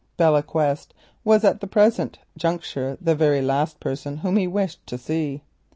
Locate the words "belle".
0.17-0.41